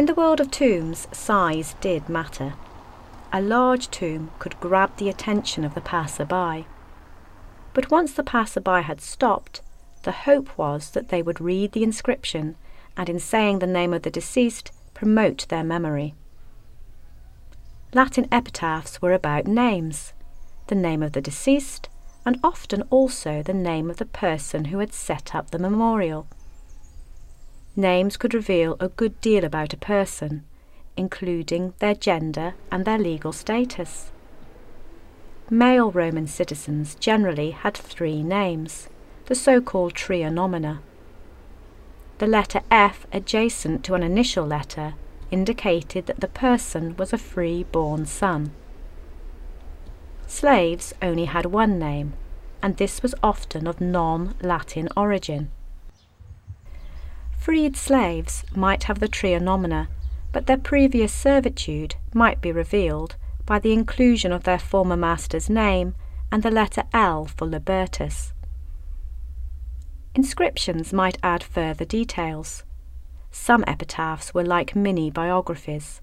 [0.00, 2.54] In the world of tombs, size did matter.
[3.34, 6.64] A large tomb could grab the attention of the passer-by.
[7.74, 9.60] But once the passer-by had stopped,
[10.04, 12.56] the hope was that they would read the inscription
[12.96, 16.14] and in saying the name of the deceased, promote their memory.
[17.92, 20.14] Latin epitaphs were about names,
[20.68, 21.90] the name of the deceased,
[22.24, 26.26] and often also the name of the person who had set up the memorial.
[27.80, 30.44] Names could reveal a good deal about a person,
[30.98, 34.12] including their gender and their legal status.
[35.48, 38.90] Male Roman citizens generally had three names,
[39.24, 40.82] the so-called tria nomina.
[42.18, 44.92] The letter F adjacent to an initial letter
[45.30, 48.52] indicated that the person was a free-born son.
[50.26, 52.12] Slaves only had one name,
[52.62, 55.50] and this was often of non-Latin origin.
[57.50, 59.88] Freed slaves might have the tria nomina,
[60.30, 65.96] but their previous servitude might be revealed by the inclusion of their former master's name
[66.30, 68.32] and the letter L for libertas.
[70.14, 72.62] Inscriptions might add further details.
[73.32, 76.00] Some epitaphs were like mini biographies,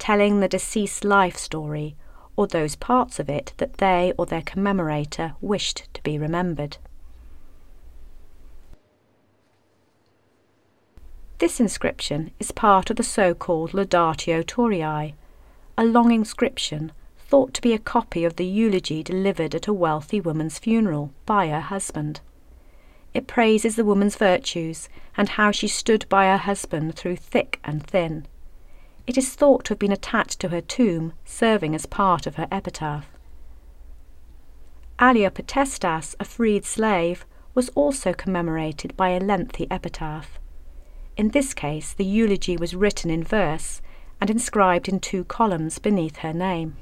[0.00, 1.94] telling the deceased's life story
[2.34, 6.78] or those parts of it that they or their commemorator wished to be remembered.
[11.38, 15.14] This inscription is part of the so-called Laudatio Turiae,
[15.76, 20.20] a long inscription thought to be a copy of the eulogy delivered at a wealthy
[20.20, 22.20] woman's funeral by her husband.
[23.14, 27.86] It praises the woman's virtues and how she stood by her husband through thick and
[27.86, 28.26] thin.
[29.06, 32.48] It is thought to have been attached to her tomb, serving as part of her
[32.50, 33.06] epitaph.
[34.98, 40.40] Allia Potestas, a freed slave, was also commemorated by a lengthy epitaph.
[41.18, 43.82] In this case, the eulogy was written in verse
[44.20, 46.76] and inscribed in two columns beneath her name.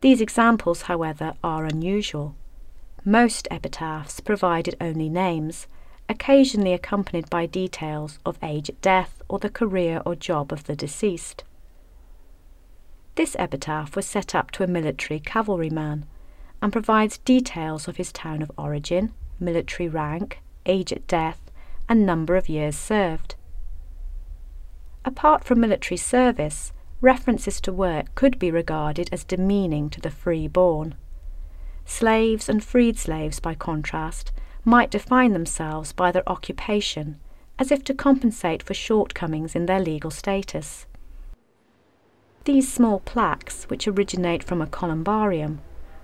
[0.00, 2.34] These examples, however, are unusual.
[3.04, 5.68] Most epitaphs provided only names,
[6.08, 10.74] occasionally accompanied by details of age at death or the career or job of the
[10.74, 11.44] deceased.
[13.14, 16.04] This epitaph was set up to a military cavalryman
[16.60, 21.40] and provides details of his town of origin, military rank, age at death,
[21.88, 23.36] and number of years served.
[25.06, 30.96] Apart from military service, references to work could be regarded as demeaning to the free-born.
[31.84, 34.32] Slaves and freed slaves, by contrast,
[34.64, 37.20] might define themselves by their occupation,
[37.56, 40.86] as if to compensate for shortcomings in their legal status.
[42.44, 45.60] These small plaques, which originate from a columbarium,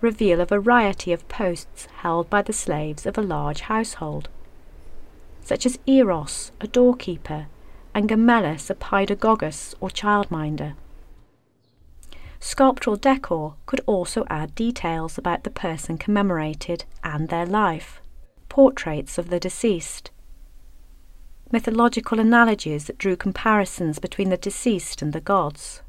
[0.00, 4.28] reveal a variety of posts held by the slaves of a large household,
[5.42, 7.48] such as Eros, a doorkeeper,
[7.94, 10.74] and Gemellus, a paedagogus or childminder.
[12.40, 18.02] Sculptural decor could also add details about the person commemorated and their life,
[18.48, 20.10] portraits of the deceased,
[21.50, 25.82] mythological analogies that drew comparisons between the deceased and the gods.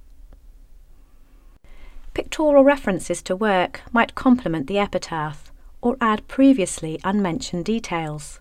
[2.13, 5.51] Pictorial references to work might complement the epitaph
[5.81, 8.39] or add previously unmentioned details.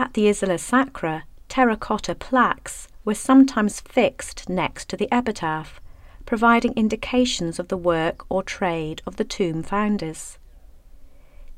[0.00, 5.78] At the Isola Sacra, terracotta plaques were sometimes fixed next to the epitaph,
[6.24, 10.38] providing indications of the work or trade of the tomb founders.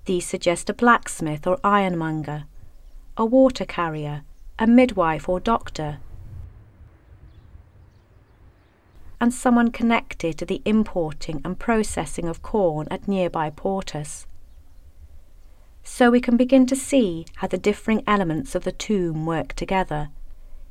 [0.06, 2.46] These suggest a blacksmith or ironmonger,
[3.16, 4.24] a water carrier,
[4.58, 6.00] a midwife or doctor,
[9.20, 14.26] and someone connected to the importing and processing of corn at nearby Portus.
[15.84, 20.08] So we can begin to see how the differing elements of the tomb work together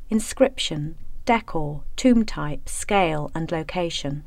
[0.09, 0.95] inscription,
[1.25, 4.23] decor, tomb type, scale, and location.